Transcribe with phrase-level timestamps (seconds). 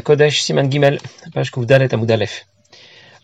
[0.00, 0.98] Kodesh, Siman Gimel,
[1.32, 2.46] page Kouvdalet Amoudalef.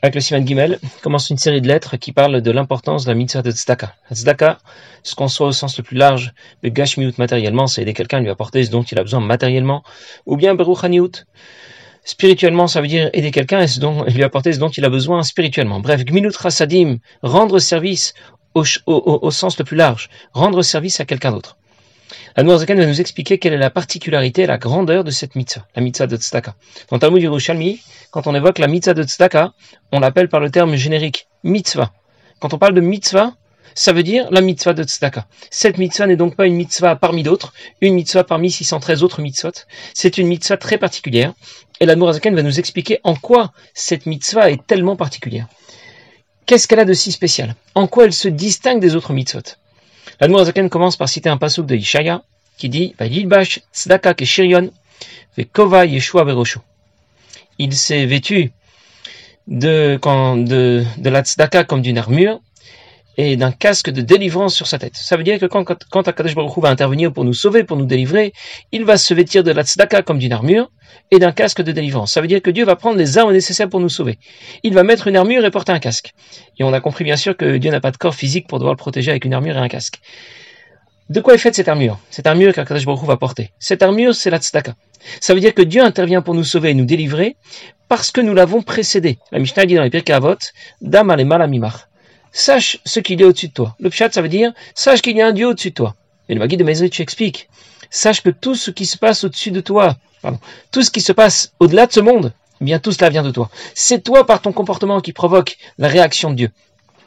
[0.01, 3.15] Avec le Siman Gimel, commence une série de lettres qui parlent de l'importance de la
[3.15, 3.95] mitzvah de tzedaka.
[4.13, 4.59] Tzedaka,
[5.03, 6.33] ce qu'on soit au sens le plus large,
[6.63, 9.83] le gashmiut matériellement, c'est aider quelqu'un à lui apporter ce dont il a besoin matériellement,
[10.25, 11.27] ou bien beruchaniut.
[12.05, 15.81] Spirituellement, ça veut dire aider quelqu'un et lui apporter ce dont il a besoin spirituellement.
[15.81, 18.15] Bref, gminut rasadim, rendre service
[18.55, 21.59] au, au, au sens le plus large, rendre service à quelqu'un d'autre.
[22.37, 25.67] La Zaken va nous expliquer quelle est la particularité et la grandeur de cette mitzvah,
[25.75, 26.55] la mitzvah de tzedaka.
[26.91, 27.81] Dans Talmud Yerushalmi,
[28.11, 29.53] quand on évoque la mitzvah de tzedaka,
[29.93, 31.93] on l'appelle par le terme générique mitzvah.
[32.41, 33.35] Quand on parle de mitzvah,
[33.75, 35.27] ça veut dire la mitzvah de tzedaka.
[35.51, 39.53] Cette mitzvah n'est donc pas une mitzvah parmi d'autres, une mitzvah parmi 613 autres mitzvot.
[39.95, 41.35] C'est une mitzvah très particulière.
[41.81, 45.47] Et la Zaken va nous expliquer en quoi cette mitzvah est tellement particulière.
[46.47, 47.55] Qu'est-ce qu'elle a de si spécial?
[47.75, 49.43] En quoi elle se distingue des autres mitzvot?
[50.21, 52.23] Zaken commence par citer un pasuk de Ishaya
[52.57, 52.95] qui dit
[53.73, 54.15] tzedaka
[55.53, 56.27] kova yeshua
[57.59, 58.53] Il s'est vêtu
[59.47, 59.99] de
[61.09, 62.41] la tzedaka comme d'une armure
[63.19, 64.95] et d'un casque de délivrance sur sa tête.
[64.95, 68.33] Ça veut dire que quand, quand Baruch va intervenir pour nous sauver, pour nous délivrer,
[68.71, 70.71] il va se vêtir de la tzedaka comme d'une armure
[71.11, 72.13] et d'un casque de délivrance.
[72.13, 74.19] Ça veut dire que Dieu va prendre les armes nécessaires pour nous sauver.
[74.63, 76.15] Il va mettre une armure et porter un casque.
[76.59, 78.75] Et on a compris bien sûr que Dieu n'a pas de corps physique pour devoir
[78.75, 80.01] le protéger avec une armure et un casque.
[81.11, 81.99] De quoi est faite cette armure?
[82.11, 83.51] Cette armure qu'Akadosh Baruch va porter.
[83.59, 84.75] Cette armure, c'est la tzedaka.
[85.21, 87.37] Ça veut dire que Dieu intervient pour nous sauver et nous délivrer
[87.89, 89.19] parce que nous l'avons précédé.
[89.33, 90.37] La Mishnah dit dans les Pirkei Avot,
[90.83, 91.49] Dam alemala
[92.39, 93.75] Sache ce qu'il y a au-dessus de toi.
[93.81, 95.97] Le pshat, ça veut dire, sache qu'il y a un Dieu au-dessus de toi.
[96.29, 97.49] Et le Magui de Mezrich explique,
[97.91, 100.39] sache que tout ce qui se passe au-dessus de toi, pardon,
[100.71, 103.33] tout ce qui se passe au-delà de ce monde, eh bien tout cela vient de
[103.33, 103.51] toi.
[103.75, 106.51] C'est toi par ton comportement qui provoque la réaction de Dieu.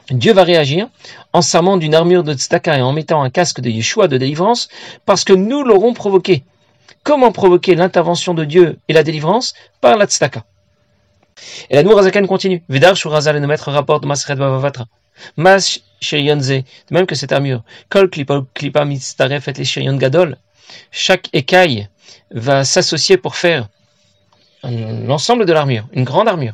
[0.09, 0.89] Dieu va réagir
[1.31, 4.67] en s'armant d'une armure de tzedaka et en mettant un casque de Yeshua de délivrance
[5.05, 6.43] parce que nous l'aurons provoqué.
[7.03, 9.53] Comment provoquer l'intervention de Dieu et la délivrance?
[9.79, 10.43] Par la tzedaka.
[11.69, 12.63] Et la Nourazakan continue.
[12.67, 14.87] Vedar Shurazal et nous mettre rapport de Masred Bavavatra.
[15.37, 17.63] Mas de même que cette armure.
[17.89, 20.37] Kol Klipa Mitztaref et Gadol.
[20.91, 21.87] Chaque écaille
[22.31, 23.69] va s'associer pour faire
[24.63, 26.53] l'ensemble de l'armure, une grande armure.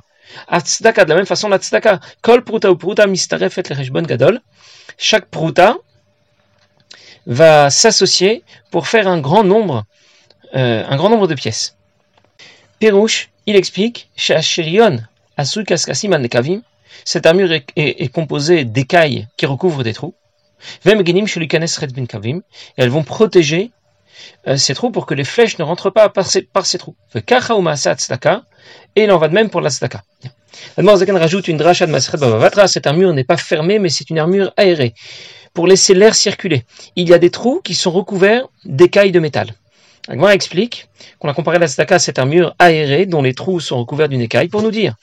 [0.59, 1.99] Tzedaka, de la même façon, la tzedaka.
[2.21, 4.41] Kol pruta ou pruta mistarefet le gadol.
[4.97, 5.77] Chaque pruta
[7.25, 9.85] va s'associer pour faire un grand nombre,
[10.55, 11.77] euh, un grand nombre de pièces.
[12.79, 14.09] Perouche, il explique,
[17.05, 20.15] cette armure est, composée d'écailles qui recouvrent des trous.
[20.85, 20.89] Et
[22.77, 23.71] elles vont protéger
[24.47, 26.95] euh, ces trous pour que les flèches ne rentrent pas par ces, par ces trous.
[27.15, 30.03] Et il en va de même pour la tzedaka.
[30.77, 32.67] Zakan rajoute une dracha de Masret Bavavatra.
[32.67, 34.93] Cette armure n'est pas fermée, mais c'est une armure aérée
[35.53, 36.65] pour laisser l'air circuler.
[36.95, 39.53] Il y a des trous qui sont recouverts d'écailles de métal.
[40.07, 40.87] Agmar explique
[41.19, 44.21] qu'on a comparé la tzedaka à cette armure aérée dont les trous sont recouverts d'une
[44.21, 44.95] écaille pour nous dire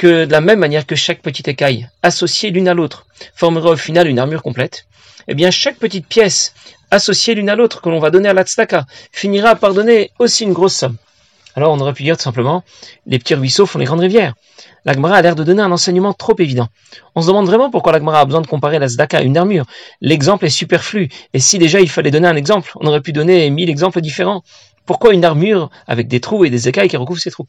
[0.00, 3.76] que de la même manière que chaque petite écaille associée l'une à l'autre formera au
[3.76, 4.86] final une armure complète,
[5.28, 6.54] eh bien chaque petite pièce
[6.90, 10.44] associée l'une à l'autre que l'on va donner à la tzedaka finira par donner aussi
[10.44, 10.96] une grosse somme.
[11.54, 12.64] Alors on aurait pu dire tout simplement,
[13.04, 14.32] les petits ruisseaux font les grandes rivières.
[14.86, 16.68] L'Agmara a l'air de donner un enseignement trop évident.
[17.14, 19.66] On se demande vraiment pourquoi l'Agmara a besoin de comparer la tzedaka à une armure.
[20.00, 23.50] L'exemple est superflu, et si déjà il fallait donner un exemple, on aurait pu donner
[23.50, 24.42] mille exemples différents.
[24.86, 27.48] Pourquoi une armure avec des trous et des écailles qui recouvrent ces trous?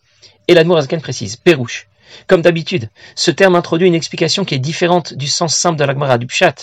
[0.49, 1.87] Et l'Admorazken précise, Pérouche.
[2.27, 6.17] Comme d'habitude, ce terme introduit une explication qui est différente du sens simple de l'Agmara,
[6.17, 6.55] du Pshat.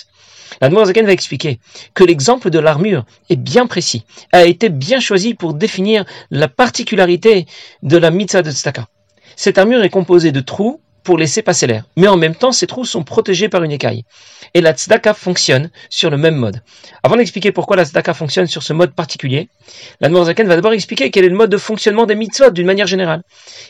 [0.61, 1.61] La Zaken va expliquer
[1.95, 7.47] que l'exemple de l'armure est bien précis, a été bien choisi pour définir la particularité
[7.83, 8.87] de la mitzvah de tzedaka.
[9.37, 12.67] Cette armure est composée de trous pour laisser passer l'air, mais en même temps ces
[12.67, 14.05] trous sont protégés par une écaille.
[14.55, 16.63] Et la tzedaka fonctionne sur le même mode.
[17.03, 19.49] Avant d'expliquer pourquoi la tzedaka fonctionne sur ce mode particulier,
[20.01, 22.87] la Zaken va d'abord expliquer quel est le mode de fonctionnement des mitzvot d'une manière
[22.87, 23.23] générale.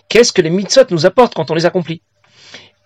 [0.08, 2.02] Qu'est-ce que les mitzvot nous apportent quand on les accomplit?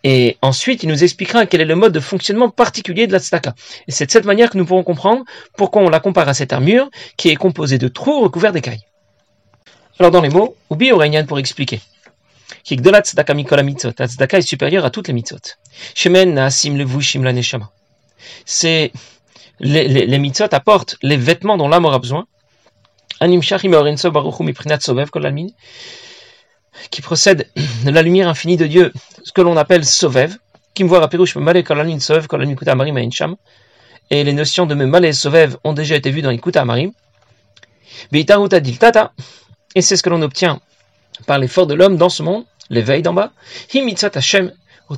[0.04, 3.54] Et ensuite, il nous expliquera quel est le mode de fonctionnement particulier de la tzedaka.
[3.86, 5.24] Et c'est de cette manière que nous pourrons comprendre
[5.56, 8.82] pourquoi on la compare à cette armure qui est composée de trous recouverts d'écailles.
[9.98, 11.80] Alors dans les mots, Ubi Oreignan pour expliquer.
[12.70, 15.56] La tzedaka est supérieure à toutes les mitzvot.
[15.94, 17.70] Shemen naasim levushim la neshama.
[18.44, 18.92] C'est
[19.59, 22.26] les, les, les mitzvot apportent les vêtements dont l'âme aura besoin.
[23.20, 25.26] Anim shachim orenso baruchu miprinat sovev kol
[26.91, 27.48] qui procède
[27.84, 28.92] de la lumière infinie de Dieu,
[29.24, 30.36] ce que l'on appelle Sovev,
[30.74, 33.36] qui me voit Pirouche Memale Kolanin Sovev Kolanin Kuta Marim Ainsham,
[34.10, 36.92] et les notions de Memale et Sovev ont déjà été vues dans Ikuta Marim.
[38.10, 39.12] Beitaruta Diltata,
[39.74, 40.60] et c'est ce que l'on obtient
[41.26, 43.33] par l'effort de l'homme dans ce monde, l'éveil d'en bas.
[44.15, 44.53] Hashem,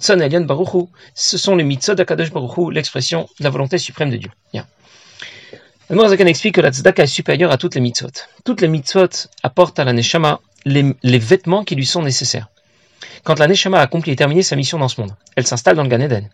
[0.09, 4.31] Elian Baruchu, ce sont les mitzvot d'Akadosh Baruchu, l'expression de la volonté suprême de Dieu.
[4.53, 4.67] Bien.
[5.91, 8.09] Le explique que la tzedaka est supérieure à toutes les mitzvot.
[8.45, 12.49] Toutes les mitzvot apportent à la neshama les, vêtements qui lui sont nécessaires.
[13.23, 15.83] Quand la Neshama a accompli et terminé sa mission dans ce monde, elle s'installe dans
[15.83, 16.29] le Gan Eden.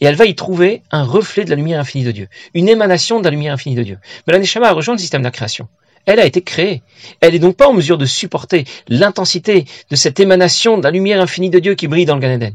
[0.00, 3.18] Et elle va y trouver un reflet de la lumière infinie de Dieu, une émanation
[3.18, 3.98] de la lumière infinie de Dieu.
[4.26, 5.68] Mais la Neshama a rejoint le système de la création.
[6.06, 6.82] Elle a été créée.
[7.20, 11.20] Elle n'est donc pas en mesure de supporter l'intensité de cette émanation de la lumière
[11.20, 12.54] infinie de Dieu qui brille dans le Gan Eden.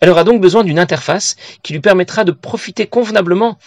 [0.00, 3.58] Elle aura donc besoin d'une interface qui lui permettra de profiter convenablement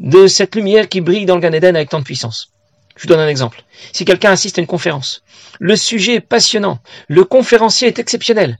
[0.00, 2.50] de cette lumière qui brille dans le Gan Eden avec tant de puissance.
[2.96, 3.62] Je vous donne un exemple.
[3.92, 5.22] Si quelqu'un assiste à une conférence,
[5.60, 6.78] le sujet est passionnant,
[7.08, 8.58] le conférencier est exceptionnel.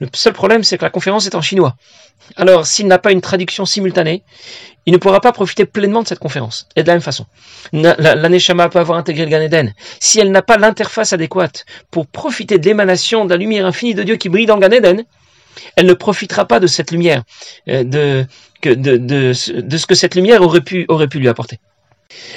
[0.00, 1.76] Le seul problème, c'est que la conférence est en chinois.
[2.36, 4.22] Alors, s'il n'a pas une traduction simultanée,
[4.86, 6.66] il ne pourra pas profiter pleinement de cette conférence.
[6.74, 7.26] Et de la même façon,
[7.72, 9.74] l'Aneshama peut avoir intégré le Gan Eden.
[9.98, 14.02] Si elle n'a pas l'interface adéquate pour profiter de l'émanation de la lumière infinie de
[14.02, 15.04] Dieu qui brille dans le Gan Eden,
[15.76, 17.24] elle ne profitera pas de cette lumière,
[17.68, 20.86] euh, de, ce que cette lumière aurait pu
[21.18, 21.58] lui apporter.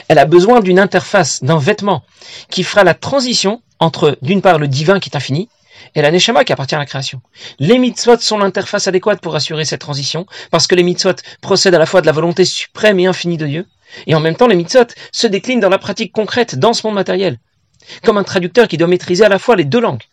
[0.07, 2.03] Elle a besoin d'une interface, d'un vêtement,
[2.49, 5.49] qui fera la transition entre, d'une part, le divin qui est infini,
[5.95, 7.21] et la Neshama qui appartient à la création.
[7.59, 11.79] Les mitzvot sont l'interface adéquate pour assurer cette transition, parce que les mitzvot procèdent à
[11.79, 13.65] la fois de la volonté suprême et infinie de Dieu,
[14.07, 16.95] et en même temps les mitzvot se déclinent dans la pratique concrète, dans ce monde
[16.95, 17.39] matériel,
[18.03, 20.03] comme un traducteur qui doit maîtriser à la fois les deux langues.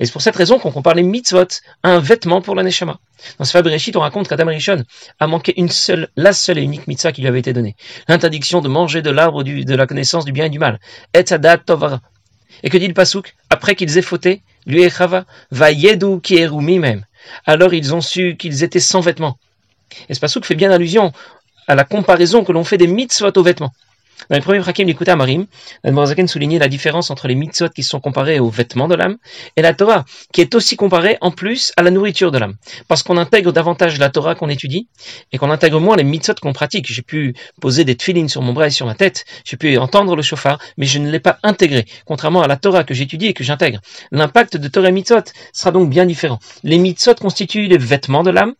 [0.00, 1.46] Et c'est pour cette raison qu'on compare les mitzvot
[1.82, 2.98] à un vêtement pour la Neshama.
[3.38, 4.84] Dans ce Fabrishit, on raconte qu'Adam Rishon
[5.20, 7.76] a manqué une seule, la seule et unique mitzvah qui lui avait été donnée.
[8.08, 10.80] L'interdiction de manger de l'arbre de la connaissance du bien et du mal.
[11.14, 11.24] Et.
[12.62, 16.78] Et que dit le Pasouk Après qu'ils aient fauté, lui et Chava, va yedu kierumi
[16.78, 17.04] même.
[17.46, 19.38] Alors ils ont su qu'ils étaient sans vêtements.
[20.08, 21.12] Et ce Pasouk fait bien allusion
[21.66, 23.72] à la comparaison que l'on fait des mitzvot aux vêtements.
[24.28, 25.46] Dans les premiers prakim à Marim,
[25.84, 29.16] Zaken soulignait la différence entre les mitzvot qui sont comparés aux vêtements de l'âme
[29.56, 32.56] et la Torah, qui est aussi comparée en plus à la nourriture de l'âme.
[32.88, 34.88] Parce qu'on intègre davantage la Torah qu'on étudie
[35.32, 36.92] et qu'on intègre moins les mitzvot qu'on pratique.
[36.92, 40.16] J'ai pu poser des tefillines sur mon bras et sur ma tête, j'ai pu entendre
[40.16, 43.34] le chauffard, mais je ne l'ai pas intégré, contrairement à la Torah que j'étudie et
[43.34, 43.80] que j'intègre.
[44.10, 45.22] L'impact de Torah et mitzvot
[45.52, 46.38] sera donc bien différent.
[46.64, 48.54] Les mitzvot constituent les vêtements de l'âme,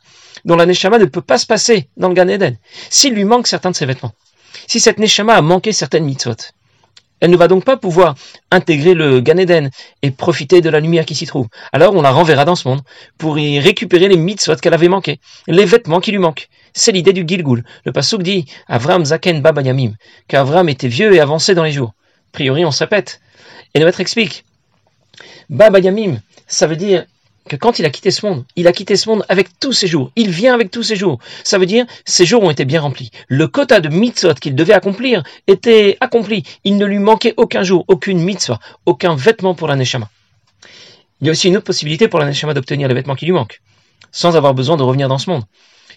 [0.45, 2.57] dont la Neshama ne peut pas se passer dans le Gan Eden,
[2.91, 4.13] s'il lui manque certains de ses vêtements.
[4.69, 6.35] Si cette Neshama a manqué certaines mitzvot,
[7.21, 8.15] elle ne va donc pas pouvoir
[8.51, 9.71] intégrer le Gan Eden
[10.03, 11.49] et profiter de la lumière qui s'y trouve.
[11.73, 12.83] Alors on la renverra dans ce monde
[13.17, 16.51] pour y récupérer les mitzvot qu'elle avait manquées, les vêtements qui lui manquent.
[16.75, 17.65] C'est l'idée du Gilgul.
[17.87, 19.95] Le Pasuk dit Avram Zaken Baba Yamim,
[20.29, 21.95] qu'Avram était vieux et avancé dans les jours.
[22.29, 23.23] A priori, on se répète.
[23.73, 24.45] Et le maître explique
[25.49, 27.07] Baba Yamim, ça veut dire
[27.57, 30.11] quand il a quitté ce monde, il a quitté ce monde avec tous ses jours.
[30.17, 31.19] Il vient avec tous ses jours.
[31.45, 33.11] Ça veut dire, ses jours ont été bien remplis.
[33.29, 36.45] Le quota de mitzvot qu'il devait accomplir était accompli.
[36.65, 40.09] Il ne lui manquait aucun jour, aucune mitzvah, aucun vêtement pour la neshama.
[41.21, 43.33] Il y a aussi une autre possibilité pour la neshama d'obtenir les vêtements qui lui
[43.33, 43.61] manquent,
[44.13, 45.45] sans avoir besoin de revenir dans ce monde.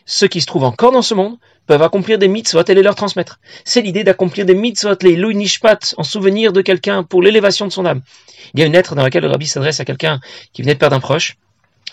[0.06, 1.38] Ceux qui se trouvent encore dans ce monde
[1.68, 3.40] peuvent accomplir des mitzvot et les leur transmettre.
[3.64, 7.72] C'est l'idée d'accomplir des mitzvot, les louis nishpat, en souvenir de quelqu'un pour l'élévation de
[7.72, 8.02] son âme.
[8.54, 10.20] Il y a une lettre dans laquelle le rabbi s'adresse à quelqu'un
[10.54, 11.38] qui venait de perdre un proche,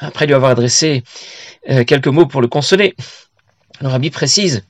[0.00, 1.02] après lui avoir adressé
[1.70, 2.94] euh, quelques mots pour le consoler.
[3.80, 4.64] Le rabbi précise,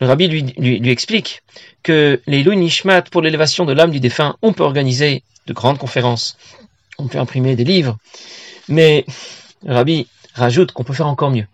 [0.00, 1.42] le rabbi lui, lui, explique
[1.82, 5.78] que les louis nishmat pour l'élévation de l'âme du défunt, on peut organiser de grandes
[5.78, 6.36] conférences,
[6.98, 7.96] on peut imprimer des livres,
[8.68, 9.04] mais
[9.64, 11.46] le rabbi rajoute qu'on peut faire encore mieux.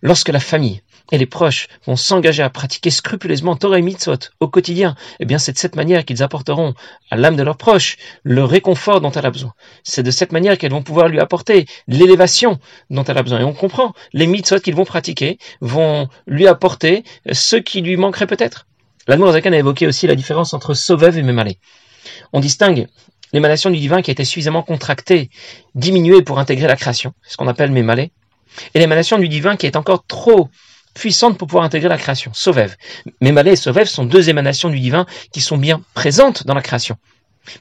[0.00, 4.46] Lorsque la famille et les proches vont s'engager à pratiquer scrupuleusement Torah et Mitzvot au
[4.46, 6.74] quotidien, eh bien c'est de cette manière qu'ils apporteront
[7.10, 9.54] à l'âme de leurs proches le réconfort dont elle a besoin.
[9.82, 13.40] C'est de cette manière qu'elles vont pouvoir lui apporter l'élévation dont elle a besoin.
[13.40, 18.28] Et on comprend, les Mitzvot qu'ils vont pratiquer vont lui apporter ce qui lui manquerait
[18.28, 18.66] peut-être.
[19.08, 21.58] L'Admour Zakan a évoqué aussi la différence entre Sovev et Memalé.
[22.32, 22.86] On distingue
[23.32, 25.30] l'émanation du divin qui a été suffisamment contractée,
[25.74, 28.12] diminuée pour intégrer la création, ce qu'on appelle Memalé,
[28.74, 30.48] et l'émanation du divin qui est encore trop
[30.94, 32.74] puissante pour pouvoir intégrer la création, Sovev.
[33.20, 36.62] Mais Malé et Sovev sont deux émanations du divin qui sont bien présentes dans la
[36.62, 36.96] création,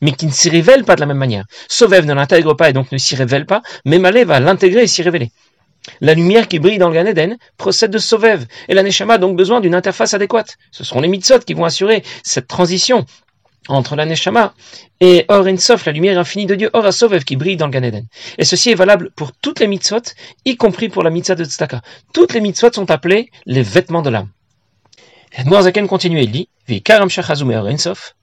[0.02, 1.46] mais qui ne s'y révèlent pas de la même manière.
[1.68, 4.88] Sovev ne l'intègre pas et donc ne s'y révèle pas, mais Malé va l'intégrer et
[4.88, 5.32] s'y révéler.
[6.02, 9.18] La lumière qui brille dans le Gan Eden procède de Sovev, et la Neshama a
[9.18, 10.58] donc besoin d'une interface adéquate.
[10.72, 13.06] Ce seront les mitzvot qui vont assurer cette transition
[13.68, 14.54] entre la Neshama
[15.00, 17.84] et Or Ensof, la lumière infinie de Dieu, Or Asovev, qui brille dans le Gan
[17.84, 18.06] Eden.
[18.38, 20.02] Et ceci est valable pour toutes les mitzvot,
[20.46, 21.82] y compris pour la mitzvah de Tzedaka.
[22.14, 24.30] Toutes les mitzvot sont appelées les vêtements de l'âme.
[25.46, 26.50] Moazaken continue, il dit,
[26.90, 28.16] Or Ensof,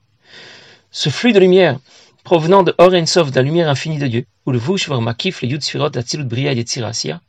[0.91, 1.79] ce flux de lumière
[2.25, 5.49] provenant de Or Ensof, de la lumière infinie de Dieu, ou le Vush Makif, le
[5.49, 7.21] Yud Sfirot, la Bria Yetzirasia,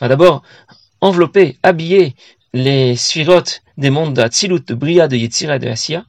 [0.00, 0.42] va d'abord
[1.00, 2.14] envelopper, habiller
[2.54, 3.44] les Sfirot
[3.76, 6.04] des mondes de Tzilut, de Bria, de Yetzira et de Asia,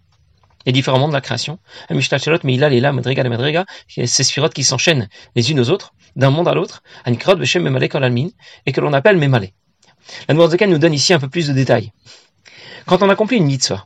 [0.65, 1.59] les différents de la création.
[1.89, 5.93] mais il a les Madriga, les Madriga, ces sphirotes qui s'enchaînent les unes aux autres,
[6.15, 8.29] d'un monde à l'autre, Anikrod, Beshem, Memale, Kolalmin,
[8.65, 9.49] et que l'on appelle Memale.
[10.27, 11.91] La Noirzakan nous donne ici un peu plus de détails.
[12.85, 13.85] Quand on accomplit une mitzvah,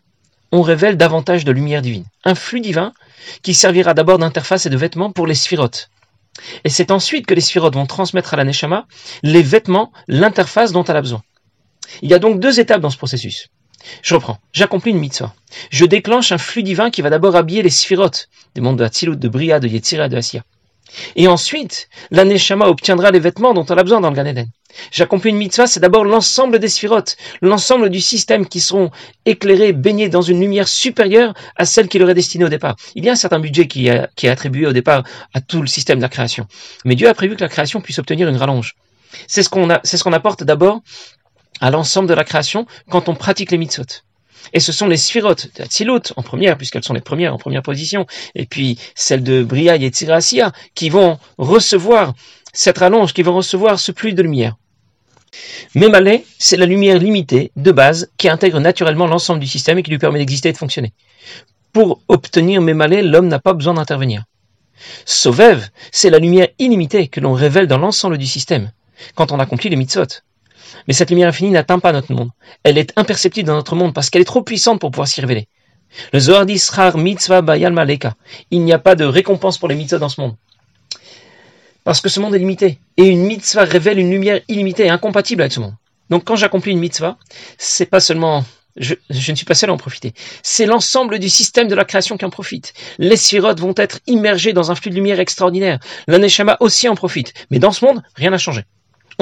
[0.52, 2.94] on révèle davantage de lumière divine, un flux divin
[3.42, 5.90] qui servira d'abord d'interface et de vêtements pour les sphirotes,
[6.64, 8.88] Et c'est ensuite que les sphirotes vont transmettre à la neshama
[9.24, 11.22] les vêtements, l'interface dont elle a besoin.
[12.02, 13.50] Il y a donc deux étapes dans ce processus.
[14.02, 14.40] Je reprends.
[14.54, 15.34] J'accomplis une mitzvah.
[15.70, 19.18] Je déclenche un flux divin qui va d'abord habiller les sphirotes des mondes de Hatzilut,
[19.18, 20.44] de Bria, de Yetzira et de Asiya.
[21.16, 24.48] Et ensuite, la Neshama obtiendra les vêtements dont elle a besoin dans le Gan Eden.
[24.92, 28.92] J'accomplis une mitzvah, c'est d'abord l'ensemble des sphirotes, l'ensemble du système qui seront
[29.26, 32.76] éclairés, baignés dans une lumière supérieure à celle qui leur est destinée au départ.
[32.96, 36.00] Il y a un certain budget qui, est attribué au départ à tout le système
[36.00, 36.48] de la création.
[36.86, 38.76] Mais Dieu a prévu que la création puisse obtenir une rallonge.
[39.28, 40.82] C'est ce qu'on apporte d'abord
[41.64, 43.86] à l'ensemble de la création quand on pratique les mitzvot.
[44.52, 48.06] Et ce sont les sphirotes d'Atzilut en première, puisqu'elles sont les premières en première position,
[48.36, 52.16] et puis celles de Bria et Tzirasia, qui vont recevoir
[52.52, 54.58] cette rallonge, qui vont recevoir ce pluie de lumière.
[55.74, 59.92] Mémalé, c'est la lumière limitée, de base, qui intègre naturellement l'ensemble du système et qui
[59.92, 60.92] lui permet d'exister et de fonctionner.
[61.72, 64.26] Pour obtenir Mémalé, l'homme n'a pas besoin d'intervenir.
[65.06, 68.74] Sovev, c'est la lumière illimitée que l'on révèle dans l'ensemble du système,
[69.16, 70.20] quand on accomplit les mitzvot.
[70.88, 72.30] Mais cette lumière infinie n'atteint pas notre monde.
[72.64, 75.48] Elle est imperceptible dans notre monde parce qu'elle est trop puissante pour pouvoir s'y révéler.
[76.12, 76.62] Le Zohar dit
[76.96, 78.16] mitzvah bayal maleka.
[78.52, 80.36] Il n'y a pas de récompense pour les mitzvahs dans ce monde.
[81.84, 82.80] Parce que ce monde est limité.
[82.98, 85.74] Et une mitzvah révèle une lumière illimitée et incompatible avec ce monde.
[86.10, 87.18] Donc quand j'accomplis une mitzvah,
[87.58, 88.44] c'est pas seulement
[88.76, 90.14] je, ne suis pas seul à en profiter.
[90.42, 92.74] C'est l'ensemble du système de la création qui en profite.
[92.98, 95.80] Les sphirotes vont être immergés dans un flux de lumière extraordinaire.
[96.08, 97.34] L'aneshama aussi en profite.
[97.52, 98.64] Mais dans ce monde, rien n'a changé.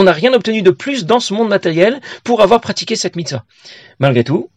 [0.01, 3.45] On n'a rien obtenu de plus dans ce monde matériel pour avoir pratiqué cette mitzvah.
[3.99, 4.49] Malgré tout,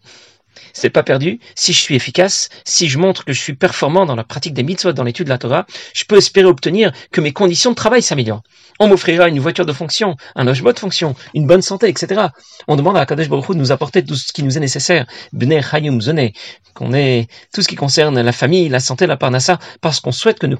[0.74, 1.40] c'est pas perdu.
[1.54, 4.62] Si je suis efficace, si je montre que je suis performant dans la pratique des
[4.62, 5.64] mitzvot, dans l'étude de la Torah,
[5.94, 8.42] je peux espérer obtenir que mes conditions de travail s'améliorent.
[8.80, 12.26] On m'offrira une voiture de fonction, un logement de fonction, une bonne santé, etc.
[12.66, 15.06] On demande à Kadesh Baruch de nous apporter tout ce qui nous est nécessaire.
[15.32, 16.30] Bnei Hayum Zone,
[16.74, 20.40] qu'on ait tout ce qui concerne la famille, la santé, la parnassa, parce qu'on souhaite
[20.40, 20.58] que nos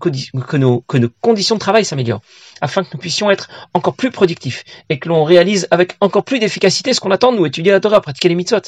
[1.21, 2.21] conditions de travail s'améliorent,
[2.61, 6.39] afin que nous puissions être encore plus productifs et que l'on réalise avec encore plus
[6.39, 8.61] d'efficacité ce qu'on attend de nous, étudier la Torah, pratiquer les mitzvot.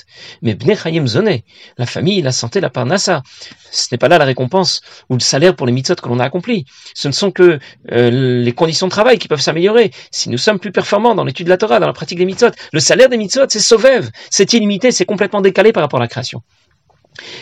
[0.43, 1.36] Mais Bnei Hayum Zone,
[1.79, 3.23] la famille, la santé, la parnassa.
[3.71, 6.25] Ce n'est pas là la récompense ou le salaire pour les mitzvot que l'on a
[6.25, 6.65] accomplis.
[6.95, 7.59] Ce ne sont que
[7.93, 8.11] euh,
[8.43, 9.91] les conditions de travail qui peuvent s'améliorer.
[10.11, 12.51] Si nous sommes plus performants dans l'étude de la Torah, dans la pratique des mitzvot,
[12.73, 16.09] le salaire des mitzvot, c'est sauvev, c'est illimité, c'est complètement décalé par rapport à la
[16.09, 16.43] création.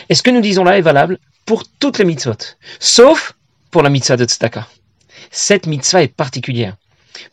[0.09, 3.33] Et ce que nous disons là est valable pour toutes les mitzvot, sauf
[3.71, 4.67] pour la mitzvah de tzedaka.
[5.31, 6.75] Cette mitzvah est particulière.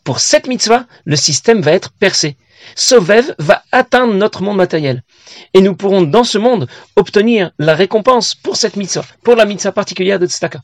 [0.03, 2.37] Pour cette mitzvah, le système va être percé.
[2.75, 5.03] Sovev va atteindre notre monde matériel.
[5.53, 9.71] Et nous pourrons dans ce monde obtenir la récompense pour cette mitzvah, pour la mitzvah
[9.71, 10.61] particulière de Tzedaka.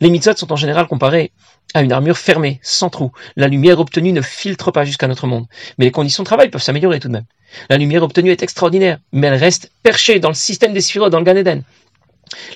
[0.00, 1.32] Les mitzvahs sont en général comparés
[1.74, 3.12] à une armure fermée, sans trou.
[3.36, 5.46] La lumière obtenue ne filtre pas jusqu'à notre monde.
[5.78, 7.26] Mais les conditions de travail peuvent s'améliorer tout de même.
[7.68, 11.18] La lumière obtenue est extraordinaire, mais elle reste perchée dans le système des sphirotes, dans
[11.18, 11.62] le Gan Eden.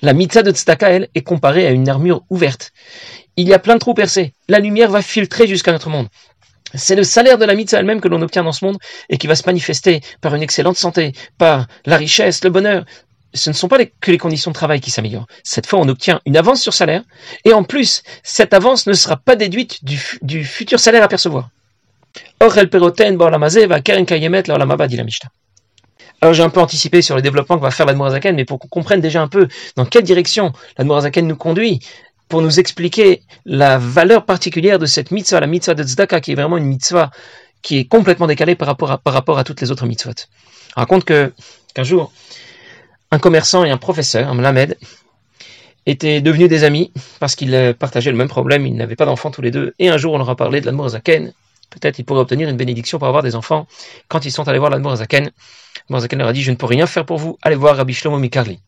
[0.03, 2.73] La mitzvah de Tzedaka, elle, est comparée à une armure ouverte.
[3.37, 4.33] Il y a plein de trous percés.
[4.49, 6.09] La lumière va filtrer jusqu'à notre monde.
[6.75, 8.79] C'est le salaire de la mitzvah elle-même que l'on obtient dans ce monde
[9.09, 12.85] et qui va se manifester par une excellente santé, par la richesse, le bonheur.
[13.35, 15.27] Ce ne sont pas que les conditions de travail qui s'améliorent.
[15.45, 17.03] Cette fois, on obtient une avance sur salaire
[17.45, 21.51] et en plus, cette avance ne sera pas déduite du, futur salaire à percevoir.
[26.21, 28.69] Alors j'ai un peu anticipé sur le développement que va faire l'Admorazaken, mais pour qu'on
[28.69, 31.81] comprenne déjà un peu dans quelle direction l'Admorazaken nous conduit,
[32.29, 36.35] pour nous expliquer la valeur particulière de cette mitzvah, la mitzvah de Tzedaka, qui est
[36.35, 37.11] vraiment une mitzvah
[37.63, 40.13] qui est complètement décalée par rapport à, par rapport à toutes les autres mitzvot.
[40.77, 41.33] On raconte que,
[41.75, 42.13] qu'un jour,
[43.11, 44.77] un commerçant et un professeur, un mlamed,
[45.87, 49.43] étaient devenus des amis parce qu'ils partageaient le même problème, ils n'avaient pas d'enfants tous
[49.43, 49.75] les deux.
[49.79, 51.33] Et un jour, on leur a parlé de l'Admor Zaken.
[51.71, 53.67] Peut-être ils pourraient obtenir une bénédiction pour avoir des enfants.
[54.09, 55.31] Quand ils sont allés voir l'Admor Zaken,
[55.89, 57.95] l'Admor Zaken leur a dit Je ne peux rien faire pour vous, allez voir Rabbi
[57.95, 58.61] Shlomo Mikarli.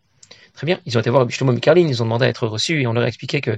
[0.55, 0.81] Très bien.
[0.87, 2.93] Ils ont été voir Rabbi Shlomo Mikarlin, ils ont demandé à être reçus et on
[2.93, 3.57] leur a expliqué que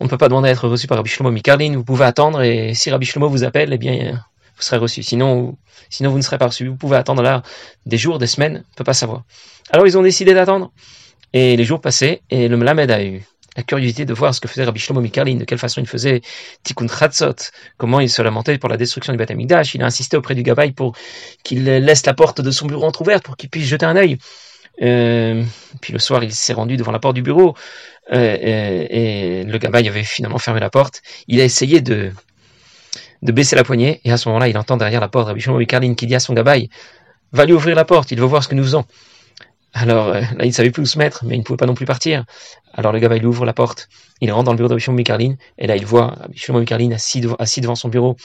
[0.00, 1.74] on ne peut pas demander à être reçu par Rabbi Shlomo Mikarlin.
[1.74, 4.22] Vous pouvez attendre et si Rabbi Shlomo vous appelle, eh bien,
[4.56, 5.02] vous serez reçu.
[5.02, 5.56] Sinon,
[5.90, 6.68] sinon vous ne serez pas reçu.
[6.68, 7.42] Vous pouvez attendre là
[7.84, 9.24] des jours, des semaines, on ne peut pas savoir.
[9.70, 10.72] Alors ils ont décidé d'attendre
[11.32, 13.24] et les jours passaient et le Melamed a eu
[13.56, 16.20] la curiosité de voir ce que faisait Rabbi Shlomo Mikarlin, de quelle façon il faisait
[16.62, 19.74] Tikkun Chatzot, comment il se lamentait pour la destruction du Beth Amikdash.
[19.74, 20.94] Il a insisté auprès du Gabaï pour
[21.42, 24.18] qu'il laisse la porte de son bureau entrouverte pour qu'il puisse jeter un œil.
[24.82, 25.42] Euh,
[25.80, 27.54] puis le soir, il s'est rendu devant la porte du bureau
[28.12, 31.00] euh, et, le gabaye avait finalement fermé la porte.
[31.28, 32.12] Il a essayé de,
[33.22, 35.64] de baisser la poignée et à ce moment-là, il entend derrière la porte Rabbi Shimon
[35.94, 36.68] qui dit à son gabaye
[37.32, 38.84] Va lui ouvrir la porte, il veut voir ce que nous faisons.
[39.72, 41.66] Alors euh, là, il ne savait plus où se mettre, mais il ne pouvait pas
[41.66, 42.24] non plus partir.
[42.72, 43.88] Alors le gabaye lui ouvre la porte,
[44.20, 45.02] il rentre dans le bureau de Shimon
[45.58, 48.16] et là, il voit Shimon assis, assis devant son bureau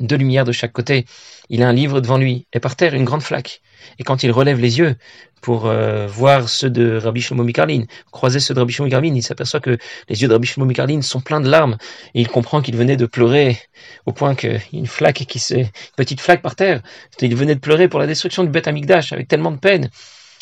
[0.00, 1.04] deux lumières de chaque côté.
[1.48, 3.60] Il a un livre devant lui, et par terre une grande flaque.
[3.98, 4.96] Et quand il relève les yeux
[5.40, 9.22] pour euh, voir ceux de Rabbi Shlomo Mikarlin, croiser ceux de Rabbi Shlomo Mikarlin, il
[9.22, 11.76] s'aperçoit que les yeux de Rabbi Shlomo Mikarlin sont pleins de larmes,
[12.14, 13.58] et il comprend qu'il venait de pleurer
[14.06, 16.82] au point qu'une flaque qui se, une petite flaque par terre,
[17.20, 19.90] il venait de pleurer pour la destruction du Beth Amikdash avec tellement de peine.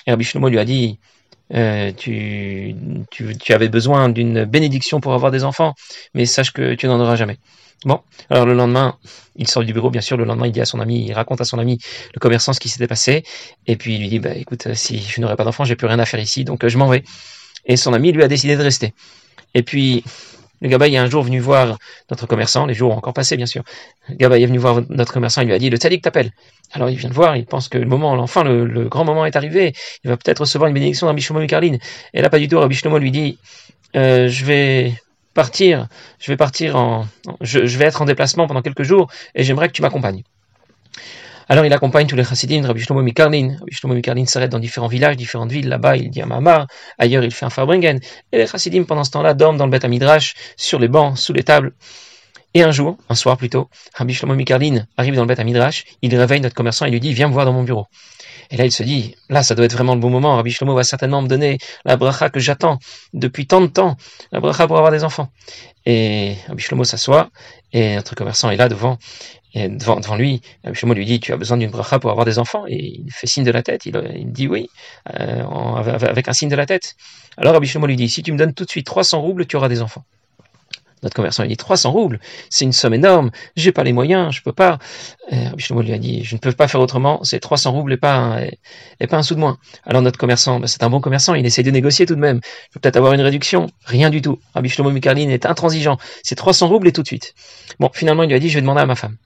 [0.06, 0.98] Et Rabbi lui a dit,
[1.54, 2.74] euh, tu,
[3.10, 5.74] tu, tu, avais besoin d'une bénédiction pour avoir des enfants,
[6.14, 7.38] mais sache que tu n'en auras jamais.
[7.84, 8.96] Bon, alors le lendemain,
[9.36, 11.40] il sort du bureau, bien sûr, le lendemain, il dit à son ami, il raconte
[11.40, 11.78] à son ami,
[12.12, 13.22] le commerçant, ce qui s'était passé,
[13.66, 15.86] et puis il lui dit, bah écoute, euh, si je n'aurai pas d'enfant, j'ai plus
[15.86, 17.04] rien à faire ici, donc euh, je m'en vais.
[17.66, 18.94] Et son ami lui a décidé de rester.
[19.54, 20.02] Et puis,
[20.60, 21.78] le gabaye est un jour venu voir
[22.10, 23.62] notre commerçant, les jours ont encore passé, bien sûr.
[24.08, 26.32] Le gabaye est venu voir notre commerçant, il lui a dit, le tzaddik t'appelle.
[26.72, 29.36] Alors il vient de voir, il pense que le moment, enfin, le, grand moment est
[29.36, 29.72] arrivé,
[30.04, 31.78] il va peut-être recevoir une bénédiction d'un Shlomo Mikarlin.
[32.14, 33.38] Et là, pas du tout, Rabbi lui dit,
[33.96, 34.94] euh, je vais
[35.34, 35.88] partir,
[36.18, 37.06] je vais partir en,
[37.40, 40.22] je, vais être en déplacement pendant quelques jours et j'aimerais que tu m'accompagnes.
[41.50, 43.56] Alors il accompagne tous les chassidim, Rabbi Shlomo Mikarlin.
[43.58, 45.68] Rabbi Shlomo Mikarlin s'arrête dans différents villages, différentes villes.
[45.68, 46.66] Là-bas, il dit à Mamar,
[46.98, 48.00] ailleurs il fait un Farbringen.
[48.32, 51.32] Et les chassidim, pendant ce temps-là, dorment dans le Beth Midrash, sur les bancs, sous
[51.32, 51.72] les tables.
[52.52, 56.14] Et un jour, un soir plutôt, Rabbi Shlomo Mikarlin arrive dans le Beth Midrash, il
[56.14, 57.86] réveille notre commerçant et lui dit, viens me voir dans mon bureau.
[58.50, 60.36] Et là, il se dit, là, ça doit être vraiment le bon moment.
[60.36, 62.78] Rabbi Shlomo va certainement me donner la bracha que j'attends
[63.12, 63.96] depuis tant de temps,
[64.32, 65.28] la bracha pour avoir des enfants.
[65.84, 67.30] Et Rabbi Shlomo s'assoit,
[67.72, 68.98] et notre commerçant est là devant,
[69.54, 70.40] devant, devant lui.
[70.64, 72.64] Rabbi Shlomo lui dit, tu as besoin d'une bracha pour avoir des enfants?
[72.68, 74.68] Et il fait signe de la tête, il, il dit oui,
[75.18, 76.96] euh, avec un signe de la tête.
[77.36, 79.68] Alors Rabbi lui dit, si tu me donnes tout de suite 300 roubles, tu auras
[79.68, 80.04] des enfants.
[81.02, 84.42] Notre commerçant il dit 300 roubles, c'est une somme énorme, j'ai pas les moyens, je
[84.42, 84.78] peux pas.
[85.32, 87.96] Euh, Rabbi lui a dit je ne peux pas faire autrement, c'est 300 roubles et
[87.96, 88.40] pas un,
[89.00, 89.58] et, pas un sou de moins.
[89.84, 92.40] Alors notre commerçant, bah, c'est un bon commerçant, il essaie de négocier tout de même.
[92.42, 94.38] Il peut peut-être avoir une réduction, rien du tout.
[94.54, 97.34] Rabbi Shlomo Mikarlin est intransigeant, c'est 300 roubles et tout de suite.
[97.78, 99.16] Bon, finalement il lui a dit je vais demander à ma femme.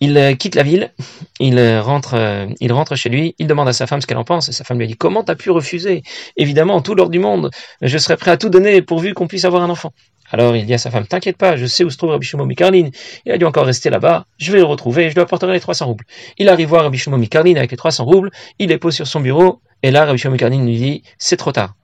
[0.00, 0.92] Il euh, quitte la ville,
[1.38, 4.24] il euh, rentre, il rentre chez lui, il demande à sa femme ce qu'elle en
[4.24, 6.02] pense, et sa femme lui a dit Comment t'as pu refuser?
[6.36, 7.50] Évidemment, tout l'or du monde,
[7.80, 9.92] je serais prêt à tout donner pourvu qu'on puisse avoir un enfant.
[10.30, 12.48] Alors il dit à sa femme, t'inquiète pas, je sais où se trouve Rabbi Shimon.
[12.48, 15.86] Il a dû encore rester là-bas, je vais le retrouver, je lui apporterai les 300
[15.86, 16.04] roubles.
[16.38, 19.60] Il arrive voir Rabbi Shimon avec les 300 roubles, il les pose sur son bureau,
[19.82, 21.74] et là Rabbi Shimon lui dit, c'est trop tard.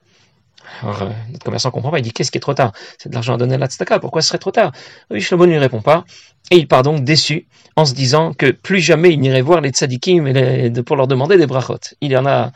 [0.81, 2.71] Alors, euh, notre commerçant comprend pas, il dit qu'est-ce qui est trop tard?
[2.97, 4.71] C'est de l'argent à donner à la tzedaka, pourquoi ce serait trop tard?
[5.09, 6.05] Rabbi Shlomo ne lui répond pas,
[6.49, 9.69] et il part donc déçu en se disant que plus jamais il n'irait voir les
[9.69, 11.79] tzadikim pour leur demander des brachot.
[12.01, 12.51] Il en a,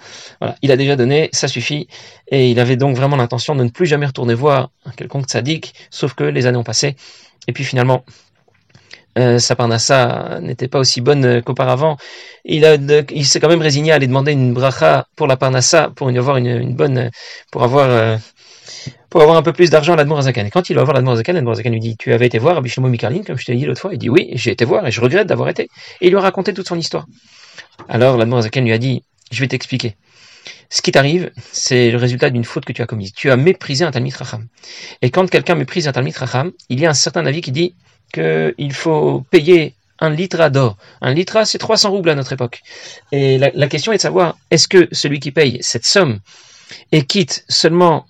[0.62, 1.88] il a déjà donné, ça suffit,
[2.28, 5.74] et il avait donc vraiment l'intention de ne plus jamais retourner voir un quelconque tzadik,
[5.90, 6.96] sauf que les années ont passé,
[7.48, 8.04] et puis finalement,
[9.18, 11.98] euh, sa parnassa n'était pas aussi bonne qu'auparavant.
[12.44, 12.66] Il,
[13.12, 16.38] il s'est quand même résigné à aller demander une bracha pour la parnassa, pour avoir
[16.38, 17.10] une, bonne,
[17.52, 18.18] pour avoir, euh,
[19.10, 20.46] pour avoir un peu plus d'argent à l'Admorazakan.
[20.46, 23.24] Et quand il va voir l'Admorazakan, l'Admorazakan lui dit, tu avais été voir Abishlomo Mikarlin,
[23.24, 23.94] comme je t'ai dit l'autre fois.
[23.94, 25.64] Il dit, oui, j'ai été voir et je regrette d'avoir été.
[26.02, 27.06] Et il lui a raconté toute son histoire.
[27.88, 29.96] Alors l'Admorazakan lui a dit, je vais t'expliquer.
[30.70, 33.14] Ce qui t'arrive, c'est le résultat d'une faute que tu as commise.
[33.14, 34.48] Tu as méprisé un Talmid Racham.
[35.02, 37.76] Et quand quelqu'un méprise un Talmid Racham, il y a un certain avis qui dit,
[38.16, 40.78] qu'il faut payer un litre d'or.
[41.02, 42.62] Un litre, c'est 300 roubles à notre époque.
[43.12, 46.20] Et la, question est de savoir, est-ce que celui qui paye cette somme
[46.92, 48.06] est quitte seulement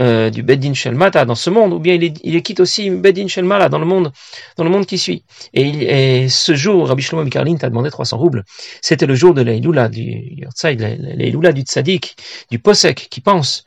[0.00, 2.90] euh, du Beddin Shelmata dans ce monde, ou bien il est, il est quitte aussi
[2.90, 4.12] Beddin Shelmala dans le monde,
[4.56, 5.24] dans le monde qui suit?
[5.54, 8.44] Et, ce jour, Rabbi Shlomo Mikarlin t'a demandé 300 roubles.
[8.82, 12.16] C'était le jour de l'Eiloula, du l'Eiloula du Tzadik,
[12.50, 13.64] du Posek, qui pense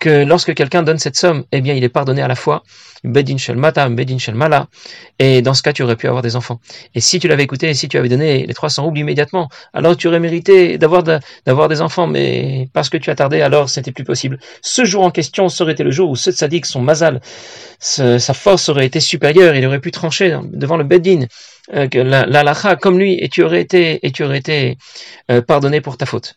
[0.00, 2.62] que lorsque quelqu'un donne cette somme, eh bien, il est pardonné à la fois,
[3.04, 4.36] bedin shel mata, bedin shel
[5.18, 6.60] et dans ce cas, tu aurais pu avoir des enfants.
[6.94, 10.08] Et si tu l'avais écouté, si tu avais donné les 300 roubles immédiatement, alors tu
[10.08, 11.02] aurais mérité d'avoir
[11.68, 14.38] des enfants, mais parce que tu as tardé, alors c'était plus possible.
[14.62, 17.20] Ce jour en question serait été le jour où ce tzaddik, son mazal,
[17.78, 21.26] sa force aurait été supérieure, il aurait pu trancher devant le bedin,
[21.74, 24.76] euh, la, la comme lui, et tu aurais été, et tu aurais été
[25.30, 26.34] euh, pardonné pour ta faute.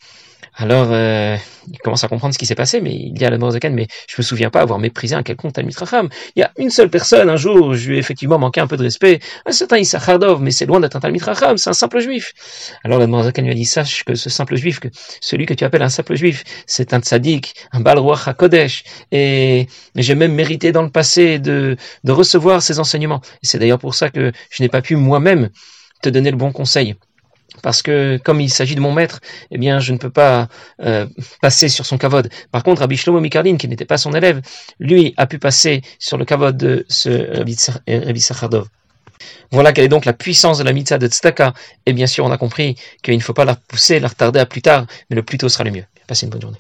[0.62, 1.38] Alors, euh,
[1.72, 3.88] il commence à comprendre ce qui s'est passé, mais il dit à la Morzakan, mais
[4.10, 5.74] je me souviens pas avoir méprisé un quelconque Talmud.
[6.36, 8.76] Il y a une seule personne, un jour, je lui ai effectivement manqué un peu
[8.76, 11.24] de respect, un certain Issachardov, mais c'est loin d'être un Talmud
[11.56, 12.34] c'est un simple juif.
[12.84, 14.89] Alors la Morzakan lui a dit, sache que ce simple juif, que
[15.22, 20.15] celui que tu appelles un simple juif, c'est un tzaddik, un balroi HaKodesh, et j'ai
[20.15, 23.22] même mérité dans le passé de, de recevoir ses enseignements.
[23.43, 25.52] Et c'est d'ailleurs pour ça que je n'ai pas pu moi-même
[26.02, 26.95] te donner le bon conseil
[27.62, 29.19] parce que comme il s'agit de mon maître,
[29.51, 30.47] eh bien, je ne peux pas
[30.81, 31.07] euh,
[31.41, 32.29] passer sur son kavod.
[32.51, 34.41] Par contre, Rabbi Shlomo Mikarlin, qui n'était pas son élève,
[34.79, 38.67] lui a pu passer sur le kavod de ce Rabbi Sachardov.
[39.51, 41.53] Voilà quelle est donc la puissance de la mitzvah de Tzedaka.
[41.85, 44.45] Et bien sûr, on a compris qu'il ne faut pas la pousser, la retarder à
[44.45, 45.85] plus tard, mais le plus tôt sera le mieux.
[46.07, 46.57] Passez une bonne journée.